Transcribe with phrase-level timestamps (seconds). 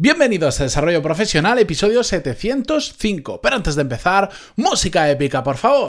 [0.00, 3.40] Bienvenidos a Desarrollo Profesional, episodio 705.
[3.40, 5.88] Pero antes de empezar, música épica, por favor.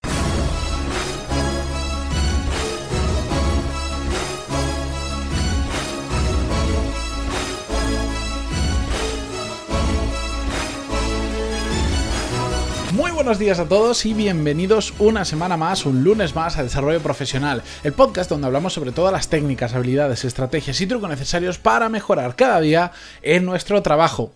[13.30, 17.62] Buenos días a todos y bienvenidos una semana más, un lunes más a Desarrollo Profesional,
[17.84, 22.36] el podcast donde hablamos sobre todas las técnicas, habilidades, estrategias y trucos necesarios para mejorar
[22.36, 22.92] cada día
[23.22, 24.32] en nuestro trabajo.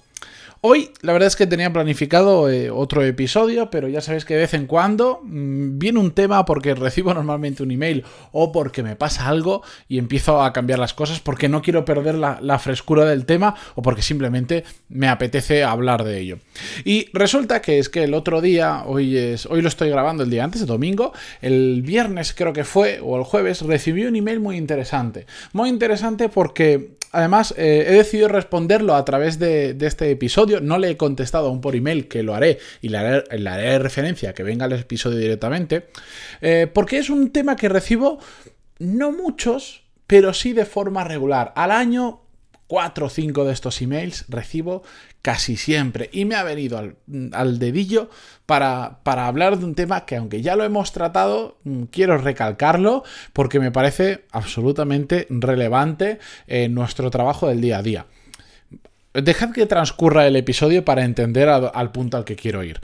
[0.66, 4.40] Hoy la verdad es que tenía planificado eh, otro episodio, pero ya sabéis que de
[4.40, 8.96] vez en cuando mmm, viene un tema porque recibo normalmente un email o porque me
[8.96, 13.04] pasa algo y empiezo a cambiar las cosas porque no quiero perder la, la frescura
[13.04, 16.38] del tema o porque simplemente me apetece hablar de ello.
[16.86, 20.30] Y resulta que es que el otro día, hoy, es, hoy lo estoy grabando el
[20.30, 24.40] día antes, el domingo, el viernes creo que fue, o el jueves, recibí un email
[24.40, 25.26] muy interesante.
[25.52, 30.60] Muy interesante porque además eh, he decidido responderlo a través de, este episodio.
[30.60, 34.34] No le he contestado aún por email, que lo haré y le haré, le referencia,
[34.34, 35.88] que venga el episodio directamente.
[36.42, 38.20] Eh, porque es un tema que recibo
[38.80, 41.54] no muchos, pero sí de forma regular.
[41.56, 42.23] Al año,
[42.74, 44.82] cuatro o cinco de estos emails recibo
[45.22, 46.10] casi siempre.
[46.12, 48.10] Y me ha venido al, dedillo
[48.48, 53.04] para, para, hablar de un tema que aunque ya lo hemos tratado, mm, quiero recalcarlo
[53.32, 58.06] porque me parece absolutamente relevante en nuestro trabajo del día a día.
[59.14, 62.82] Dejad que transcurra el episodio para entender al punto al que quiero ir.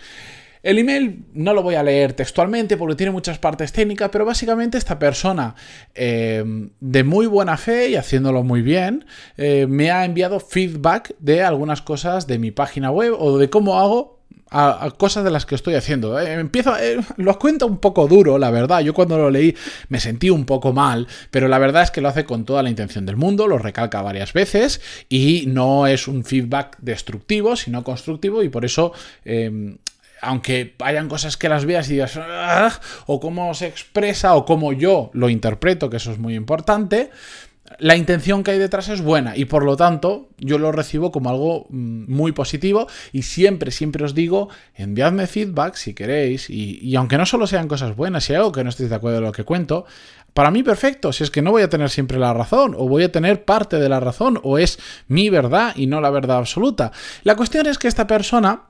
[0.61, 4.77] El email no lo voy a leer textualmente porque tiene muchas partes técnicas, pero básicamente
[4.77, 5.55] esta persona
[5.95, 6.43] eh,
[6.79, 9.05] de muy buena fe y haciéndolo muy bien
[9.37, 13.79] eh, me ha enviado feedback de algunas cosas de mi página web o de cómo
[13.79, 14.19] hago
[14.51, 16.19] a, cosas de las que estoy haciendo.
[16.19, 18.81] Eh, empiezo, eh, lo cuenta un poco duro, la verdad.
[18.81, 19.55] Yo cuando lo leí
[19.89, 22.69] me sentí un poco mal, pero la verdad es que lo hace con toda la
[22.69, 28.43] intención del mundo, lo recalca varias veces y no es un feedback destructivo, sino constructivo
[28.43, 28.93] y por eso...
[30.21, 34.73] Aunque hayan cosas que las veas y digas, ah", o cómo se expresa, o cómo
[34.73, 37.11] yo lo interpreto, que eso es muy importante,
[37.77, 41.29] la intención que hay detrás es buena y por lo tanto yo lo recibo como
[41.29, 46.95] algo mm, muy positivo y siempre, siempre os digo, enviadme feedback si queréis y, y,
[46.95, 49.25] aunque no solo sean cosas buenas, si hay algo que no estéis de acuerdo con
[49.25, 49.85] lo que cuento,
[50.33, 53.03] para mí perfecto, si es que no voy a tener siempre la razón o voy
[53.03, 56.91] a tener parte de la razón o es mi verdad y no la verdad absoluta.
[57.23, 58.68] La cuestión es que esta persona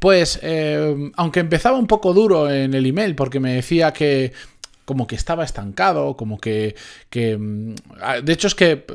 [0.00, 4.32] pues, eh, aunque empezaba un poco duro en el email porque me decía que
[4.88, 6.74] como que estaba estancado, como que,
[7.10, 7.74] que, mm,
[8.24, 8.86] De hecho es que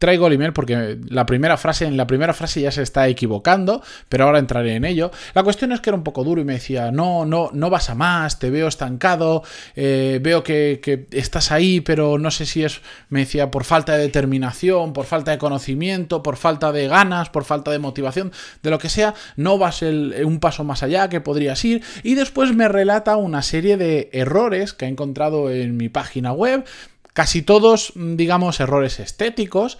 [0.00, 3.80] traigo el email porque la primera frase, en la primera frase ya se está equivocando,
[4.08, 5.12] pero ahora entraré en ello.
[5.34, 7.90] La cuestión es que era un poco duro y me decía, no, no, no vas
[7.90, 9.44] a más, te veo estancado,
[9.76, 13.92] eh, veo que, que, estás ahí, pero no sé si es, me decía, por falta
[13.92, 18.32] de determinación, por falta de conocimiento, por falta de ganas, por falta de motivación,
[18.64, 21.84] de lo que sea, no vas el, un paso más allá que podrías ir.
[22.02, 26.64] Y después me relata una serie de errores que ha encontrado en mi página web,
[27.12, 29.78] casi todos, digamos, errores estéticos.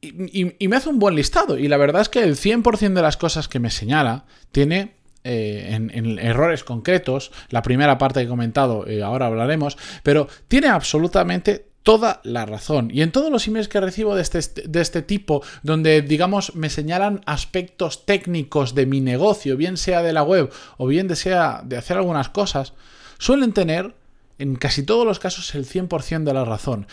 [0.00, 1.58] Y, me hace un buen listado.
[1.58, 4.94] Y la verdad es que el 100% de las cosas que me señala tiene
[5.24, 7.32] eh, en, errores concretos.
[7.48, 9.76] La primera parte que he comentado, eh, ahora hablaremos.
[10.02, 12.90] Pero tiene absolutamente toda la razón.
[12.92, 16.68] Y en todos los emails que recibo de este, de este tipo, donde digamos me
[16.68, 21.78] señalan aspectos técnicos de mi negocio, bien sea de la web o bien sea de
[21.78, 22.74] hacer algunas cosas,
[23.18, 23.94] suelen tener
[24.38, 26.86] en casi todos los casos el 100% de la razón.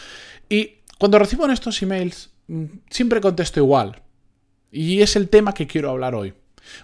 [0.50, 4.02] Y cuando recibo estos emails, mm, siempre contesto igual.
[4.72, 6.34] Y es el tema que quiero hablar hoy.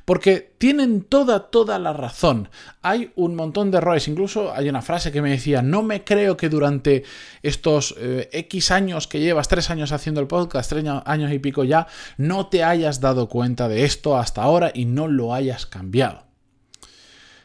[0.06, 2.50] Porque tienen toda, toda la razón.
[2.82, 4.08] Hay un montón de errores.
[4.08, 7.04] Incluso hay una frase que me decía, no me creo que durante
[7.42, 11.64] estos eh, X años que llevas, tres años haciendo el podcast, tres años y pico
[11.64, 16.26] ya, no te hayas dado cuenta de esto hasta ahora y no lo hayas cambiado.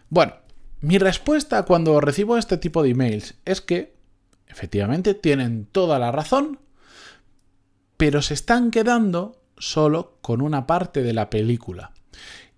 [0.09, 0.35] Bueno,
[0.81, 3.95] mi respuesta cuando recibo este tipo de emails es que,
[4.47, 6.61] efectivamente, tienen toda la razón,
[7.97, 11.93] pero se están quedando solo con una parte de la película.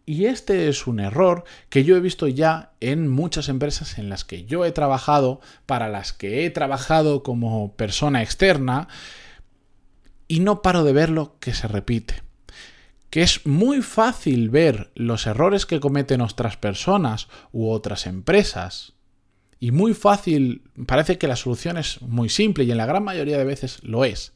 [0.05, 4.25] Y este es un error que yo he visto ya en muchas empresas en las
[4.25, 8.89] que yo he trabajado, para las que he trabajado como persona externa,
[10.27, 12.28] y no paro de verlo que se repite
[13.11, 18.95] que es muy fácil ver los errores que cometen otras personas u otras empresas.
[19.61, 23.39] Y muy fácil, parece que la solución es muy simple y en la gran mayoría
[23.39, 24.35] de veces lo es.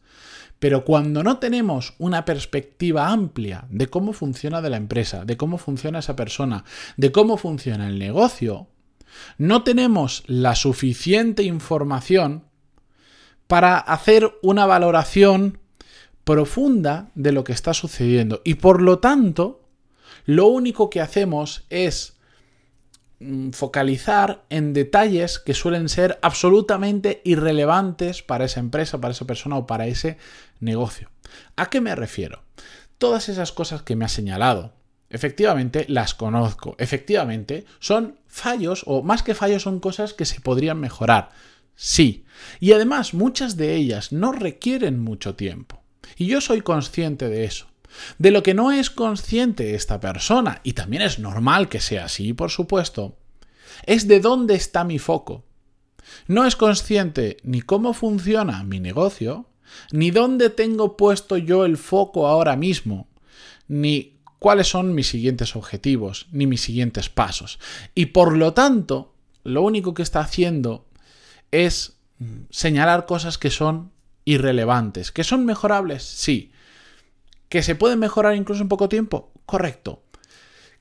[0.59, 5.59] Pero cuando no tenemos una perspectiva amplia de cómo funciona de la empresa, de cómo
[5.59, 6.65] funciona esa persona,
[6.97, 8.69] de cómo funciona el negocio,
[9.39, 12.45] no tenemos la suficiente información
[13.47, 15.59] para hacer una valoración
[16.25, 18.41] profunda de lo que está sucediendo.
[18.45, 19.63] Y por lo tanto,
[20.25, 22.15] lo único que hacemos es
[23.21, 29.57] mm, focalizar en detalles que suelen ser absolutamente irrelevantes para esa empresa, para esa persona
[29.57, 30.17] o para ese
[30.61, 31.11] negocio.
[31.57, 32.43] ¿A qué me refiero?
[32.99, 34.75] Todas esas cosas que me ha señalado,
[35.11, 40.79] efectivamente las conozco, efectivamente son fallos o más que fallos son cosas que se podrían
[40.79, 41.31] mejorar.
[41.75, 42.25] Sí.
[42.61, 45.82] Y además muchas de ellas no requieren mucho tiempo.
[46.17, 47.67] Y yo soy consciente de eso.
[48.19, 52.33] De lo que no es consciente esta persona, y también es normal que sea así,
[52.33, 53.19] por supuesto,
[53.85, 55.45] es de dónde está mi foco.
[56.27, 59.47] No es consciente ni cómo funciona mi negocio,
[59.91, 63.09] ni dónde tengo puesto yo el foco ahora mismo,
[63.69, 67.59] ni cuáles son mis siguientes objetivos, ni mis siguientes pasos.
[67.95, 69.15] Y por lo tanto,
[69.45, 70.87] lo único que está haciendo
[71.51, 71.99] es
[72.51, 73.93] señalar cosas que son
[74.25, 75.13] irrelevantes.
[75.13, 76.03] ¿Que son mejorables?
[76.03, 76.53] Sí.
[77.49, 79.33] ¿Que se pueden mejorar incluso en poco tiempo?
[79.47, 80.03] Correcto.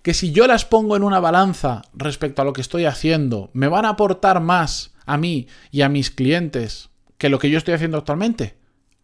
[0.02, 3.68] ¿Que si yo las pongo en una balanza respecto a lo que estoy haciendo, me
[3.68, 7.74] van a aportar más a mí y a mis clientes que lo que yo estoy
[7.76, 8.58] haciendo actualmente?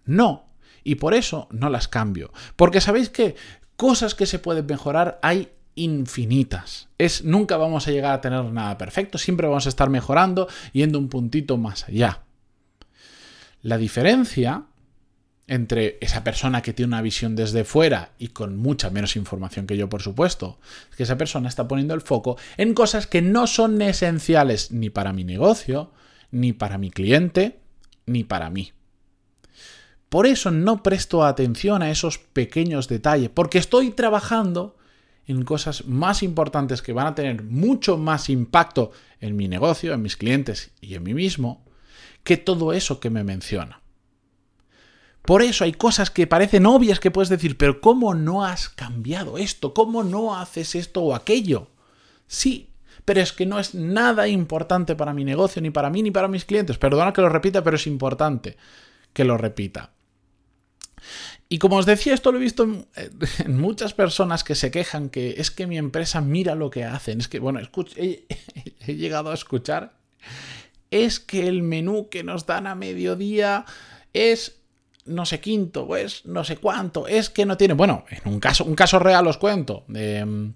[0.05, 0.45] No.
[0.83, 2.31] Y por eso no las cambio.
[2.55, 3.35] Porque sabéis que
[3.75, 6.89] cosas que se pueden mejorar hay infinitas.
[6.97, 10.97] Es nunca vamos a llegar a tener nada perfecto, siempre vamos a estar mejorando yendo
[10.97, 12.23] un puntito más allá.
[13.67, 14.63] La diferencia
[15.45, 19.75] entre esa persona que tiene una visión desde fuera y con mucha menos información que
[19.75, 20.57] yo, por supuesto,
[20.89, 24.89] es que esa persona está poniendo el foco en cosas que no son esenciales ni
[24.89, 25.91] para mi negocio,
[26.31, 27.59] ni para mi cliente,
[28.05, 28.71] ni para mí.
[30.07, 34.77] Por eso no presto atención a esos pequeños detalles, porque estoy trabajando
[35.25, 40.03] en cosas más importantes que van a tener mucho más impacto en mi negocio, en
[40.03, 41.67] mis clientes y en mí mismo,
[42.27, 43.81] que todo eso que me menciona.
[45.21, 49.38] Por eso hay cosas que parecen obvias que puedes decir, pero ¿cómo no has cambiado
[49.38, 49.74] esto?
[49.74, 51.69] ¿Cómo no haces esto o aquello?
[52.27, 52.74] Sí,
[53.06, 56.27] pero es que no es nada importante para mi negocio, ni para mí, ni para
[56.27, 56.77] mis clientes.
[56.77, 58.57] Perdona que lo repita, pero es importante
[59.13, 59.94] que lo repita.
[61.47, 62.88] Y como os decía, esto lo he visto en,
[63.57, 67.21] muchas personas que se quejan que es que mi empresa mira lo que hacen.
[67.21, 67.62] Es que, bueno,
[67.95, 69.96] he llegado a escuchar,
[70.91, 73.65] es que el menú que nos dan a mediodía
[74.13, 74.61] es
[75.05, 77.73] no sé quinto, es no sé cuánto, es que no tiene.
[77.73, 79.85] Bueno, en un caso, un caso real os cuento.
[79.87, 80.53] De, mm,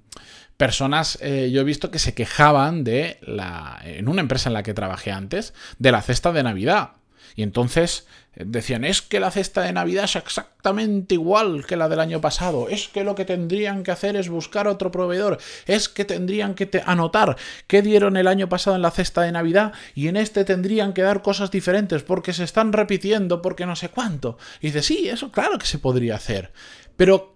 [0.58, 3.82] personas, eh, yo he visto que se quejaban de la.
[3.84, 6.92] en una empresa en la que trabajé antes, de la cesta de Navidad.
[7.36, 11.90] Y entonces eh, decían, es que la cesta de Navidad es exactamente igual que la
[11.90, 15.90] del año pasado, es que lo que tendrían que hacer es buscar otro proveedor, es
[15.90, 17.36] que tendrían que anotar
[17.68, 21.02] qué dieron el año pasado en la cesta de Navidad y en este tendrían que
[21.02, 24.38] dar cosas diferentes porque se están repitiendo, porque no sé cuánto.
[24.62, 26.54] Y dice, sí, eso claro que se podría hacer.
[26.96, 27.36] Pero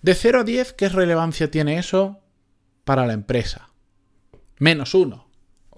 [0.00, 2.20] de 0 a 10, ¿qué relevancia tiene eso
[2.84, 3.68] para la empresa?
[4.58, 5.28] Menos uno,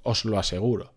[0.03, 0.95] os lo aseguro.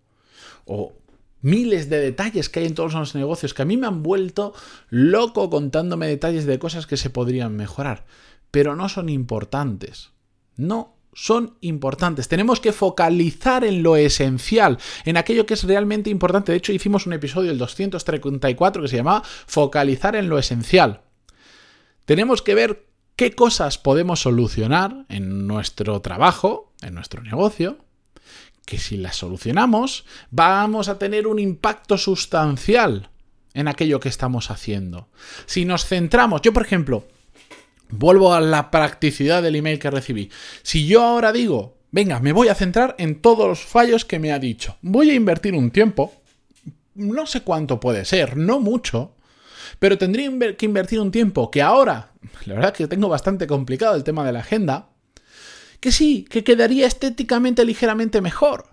[0.65, 0.93] O
[1.41, 4.53] miles de detalles que hay en todos los negocios que a mí me han vuelto
[4.89, 8.05] loco contándome detalles de cosas que se podrían mejorar,
[8.51, 10.11] pero no son importantes.
[10.55, 12.27] No son importantes.
[12.27, 16.51] Tenemos que focalizar en lo esencial, en aquello que es realmente importante.
[16.51, 21.01] De hecho, hicimos un episodio, el 234, que se llamaba Focalizar en lo esencial.
[22.05, 22.85] Tenemos que ver
[23.15, 27.79] qué cosas podemos solucionar en nuestro trabajo, en nuestro negocio,
[28.67, 33.09] que si las solucionamos vamos a tener un impacto sustancial
[33.53, 35.07] en aquello que estamos haciendo.
[35.45, 37.07] Si nos centramos, yo por ejemplo,
[37.89, 40.29] vuelvo a la practicidad del email que recibí.
[40.63, 44.33] Si yo ahora digo, venga, me voy a centrar en todos los fallos que me
[44.33, 46.13] ha dicho, voy a invertir un tiempo,
[46.93, 49.15] no sé cuánto puede ser, no mucho,
[49.79, 52.11] pero tendría que invertir un tiempo que ahora,
[52.45, 54.89] la verdad que tengo bastante complicado el tema de la agenda,
[55.79, 58.69] que sí, que quedaría estéticamente ligeramente mejor.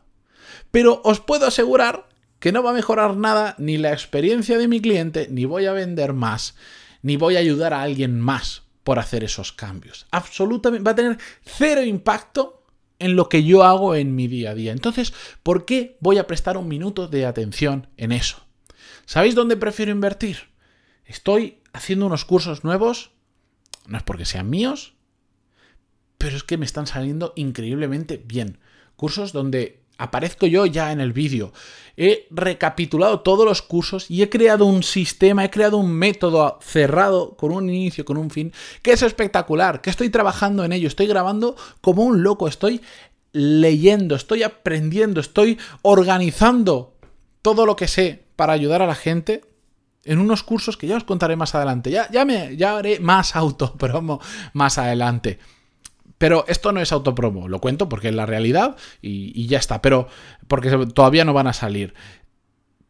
[0.70, 2.08] Pero os puedo asegurar
[2.38, 5.72] que no va a mejorar nada ni la experiencia de mi cliente, ni voy a
[5.72, 6.54] vender más,
[7.02, 10.06] ni voy a ayudar a alguien más por hacer esos cambios.
[10.10, 12.64] Absolutamente, va a tener cero impacto
[12.98, 14.72] en lo que yo hago en mi día a día.
[14.72, 18.44] Entonces, ¿por qué voy a prestar un minuto de atención en eso?
[19.06, 20.50] ¿Sabéis dónde prefiero invertir?
[21.04, 23.10] Estoy haciendo unos cursos nuevos,
[23.86, 24.94] no es porque sean míos,
[26.24, 28.56] pero es que me están saliendo increíblemente bien.
[28.96, 31.52] Cursos donde aparezco yo ya en el vídeo.
[31.98, 37.36] He recapitulado todos los cursos y he creado un sistema, he creado un método cerrado
[37.36, 41.08] con un inicio, con un fin, que es espectacular, que estoy trabajando en ello, estoy
[41.08, 42.80] grabando como un loco, estoy
[43.32, 46.94] leyendo, estoy aprendiendo, estoy organizando
[47.42, 49.42] todo lo que sé para ayudar a la gente
[50.04, 51.90] en unos cursos que ya os contaré más adelante.
[51.90, 54.22] Ya, ya, me, ya haré más autopromo
[54.54, 55.38] más adelante.
[56.18, 59.82] Pero esto no es autopromo, lo cuento porque es la realidad y, ya está.
[59.82, 60.08] Pero
[60.48, 61.94] porque todavía no van a salir.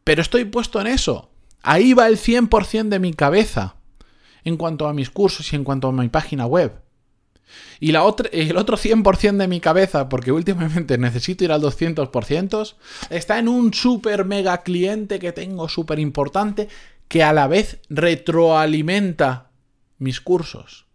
[0.03, 1.31] Pero estoy puesto en eso.
[1.63, 3.75] Ahí va el 100% de mi cabeza
[4.43, 6.81] en cuanto a mis cursos y en cuanto a mi página web.
[7.79, 12.75] Y la otra, el otro 100% de mi cabeza, porque últimamente necesito ir al 200%,
[13.09, 16.67] está en un super mega cliente que tengo súper importante
[17.07, 19.51] que a la vez retroalimenta
[19.97, 20.85] mis cursos.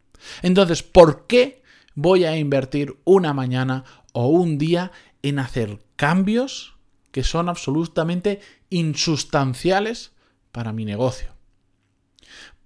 [0.43, 1.60] Entonces, ¿por qué
[1.95, 4.93] voy a invertir una mañana o un día
[5.23, 6.75] en hacer cambios
[7.11, 10.13] que son absolutamente insustanciales
[10.53, 11.35] para mi negocio?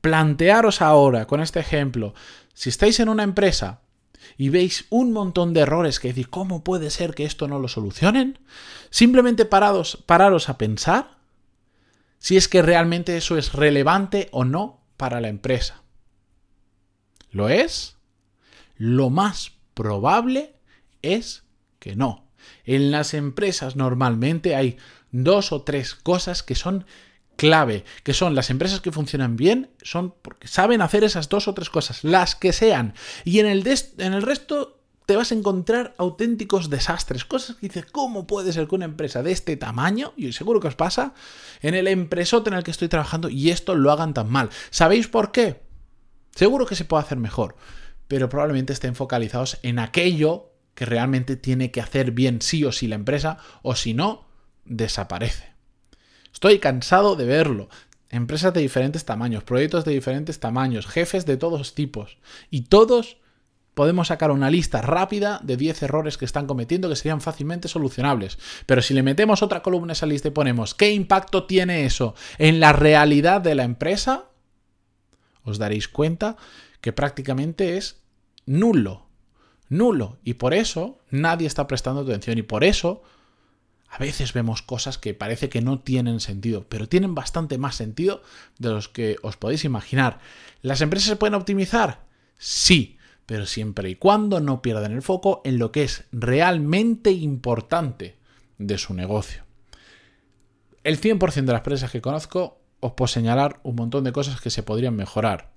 [0.01, 2.15] Plantearos ahora, con este ejemplo,
[2.53, 3.81] si estáis en una empresa
[4.37, 7.69] y veis un montón de errores que decís, ¿cómo puede ser que esto no lo
[7.69, 8.39] solucionen?
[8.91, 11.19] Simplemente parados, pararos a pensar
[12.19, 15.83] si es que realmente eso es relevante o no para la empresa.
[17.31, 17.99] ¿Lo es?
[18.77, 20.57] Lo más probable
[21.03, 21.45] es
[21.79, 22.29] que no.
[22.65, 24.77] En las empresas normalmente hay
[25.11, 26.85] dos o tres cosas que son
[27.37, 31.55] clave, que son las empresas que funcionan bien, son porque saben hacer esas dos o
[31.55, 32.95] tres cosas, las que sean.
[33.25, 38.53] Y en el, resto te vas a encontrar auténticos desastres, cosas que dices, ¿cómo puede
[38.53, 41.15] ser que una empresa de este tamaño, y seguro que os pasa,
[41.61, 44.51] en el empresote en el que estoy trabajando y esto lo hagan tan mal?
[44.71, 45.63] ¿Sabéis por qué?
[46.35, 47.57] Seguro que se puede hacer mejor,
[48.15, 52.87] pero probablemente estén focalizados en aquello que realmente tiene que hacer bien sí o sí
[52.87, 54.29] la empresa, o si no,
[54.65, 55.53] desaparece.
[56.33, 57.69] Estoy cansado de verlo.
[58.11, 62.19] Empresas de diferentes tamaños, proyectos de diferentes tamaños, jefes de todos tipos.
[62.51, 63.17] Y todos
[63.75, 68.39] podemos sacar una lista rápida de 10 errores que están cometiendo que serían fácilmente solucionables.
[68.65, 72.15] Pero si le metemos otra columna a esa lista y ponemos qué impacto tiene eso
[72.39, 74.27] en la realidad de la empresa,
[75.43, 76.37] os daréis cuenta
[76.81, 78.04] que prácticamente es
[78.47, 79.07] nulo.
[79.69, 80.19] Nulo.
[80.25, 82.39] Y por eso nadie está prestando atención.
[82.39, 83.03] Y por eso
[83.89, 88.23] a veces vemos cosas que parece que no tienen sentido, pero tienen bastante más sentido
[88.59, 90.19] de los que os podéis imaginar.
[90.63, 92.05] ¿Las empresas se pueden optimizar?
[92.37, 98.17] Sí, pero siempre y cuando no pierdan el foco en lo que es realmente importante
[98.59, 99.45] de su negocio.
[100.83, 104.51] El 100% de las empresas que conozco os puedo señalar un montón de cosas que
[104.51, 105.54] se podrían mejorar.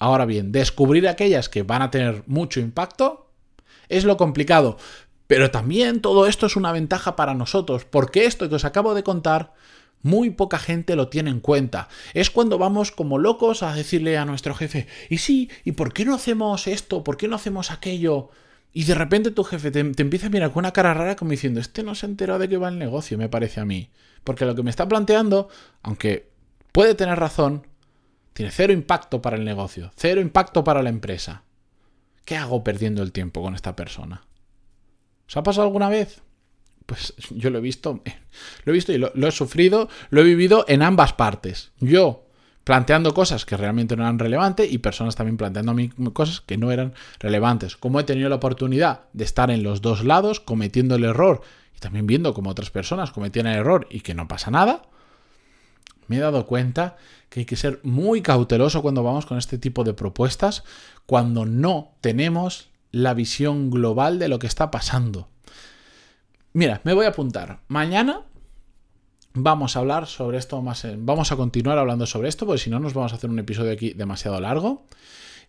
[0.00, 3.30] Ahora bien, descubrir aquellas que van a tener mucho impacto
[3.90, 4.78] es lo complicado,
[5.26, 9.02] pero también todo esto es una ventaja para nosotros, porque esto que os acabo de
[9.02, 9.52] contar,
[10.02, 11.88] muy poca gente lo tiene en cuenta.
[12.14, 16.06] Es cuando vamos como locos a decirle a nuestro jefe, y sí, ¿y por qué
[16.06, 17.04] no hacemos esto?
[17.04, 18.30] ¿Por qué no hacemos aquello?
[18.72, 21.60] Y de repente tu jefe te, empieza a mirar con una cara rara como diciendo,
[21.60, 23.90] este no se ha enterado de qué va el negocio, me parece a mí.
[24.24, 25.48] Porque lo que me está planteando,
[25.82, 26.30] aunque
[26.72, 27.66] puede tener razón,
[28.32, 31.44] tiene cero impacto para el negocio, cero impacto para la empresa.
[32.24, 34.22] ¿Qué hago perdiendo el tiempo con esta persona?
[35.28, 36.22] ¿Os ha pasado alguna vez?
[36.86, 38.02] Pues yo lo he visto,
[38.64, 41.72] lo he visto y lo, he sufrido, lo he vivido en ambas partes.
[41.78, 42.26] Yo
[42.64, 46.56] planteando cosas que realmente no eran relevantes y personas también planteando a mí cosas que
[46.56, 47.76] no eran relevantes.
[47.76, 51.42] Como he tenido la oportunidad de estar en los dos lados cometiendo el error
[51.76, 54.82] y también viendo cómo otras personas cometían el error y que no pasa nada,
[56.10, 56.96] me he dado cuenta
[57.28, 60.64] que hay que ser muy cauteloso cuando vamos con este tipo de propuestas,
[61.06, 65.28] cuando no tenemos la visión global de lo que está pasando.
[66.52, 67.60] Mira, me voy a apuntar.
[67.68, 68.22] Mañana
[69.34, 70.84] vamos a hablar sobre esto más.
[70.98, 73.70] Vamos a continuar hablando sobre esto, porque si no, nos vamos a hacer un episodio
[73.70, 74.88] aquí demasiado largo.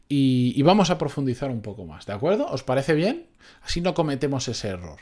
[0.07, 2.45] Y, y, vamos a profundizar un poco más, ¿de acuerdo?
[2.45, 3.25] ¿Os parece bien?
[3.63, 4.99] Así no cometemos ese error.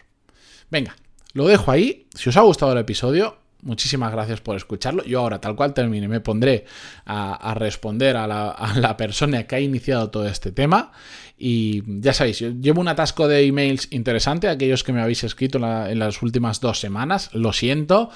[0.71, 0.95] Venga,
[1.33, 2.07] lo dejo ahí.
[2.15, 5.03] Si os ha gustado el episodio, Muchísimas gracias por escucharlo.
[5.03, 6.65] Yo ahora, tal cual termine, me pondré
[7.05, 10.91] a, responder a la, persona que ha iniciado todo este tema.
[11.37, 15.99] Y ya sabéis, llevo un atasco de emails interesante, aquellos que me habéis escrito en
[15.99, 17.31] las últimas dos semanas.
[17.33, 18.09] Lo siento.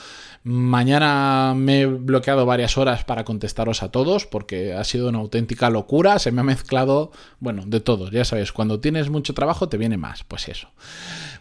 [0.44, 5.70] Mañana me he bloqueado varias horas para contestaros a todos porque ha sido una auténtica
[5.70, 6.20] locura.
[6.20, 8.10] Se me ha mezclado, bueno, de todo.
[8.12, 10.24] Ya sabéis, cuando tienes mucho trabajo te viene más.
[10.24, 10.70] Pues eso.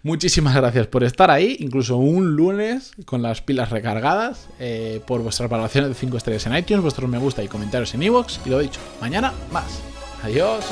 [0.04, 5.48] Muchísimas gracias por estar ahí, incluso un lunes con las pilas recargadas, eh, por vuestras
[5.48, 8.40] valoraciones de 5 estrellas en iTunes, vuestros me gusta y comentarios en iVoox.
[8.44, 9.80] Y lo dicho, mañana más.
[10.24, 10.64] Adiós.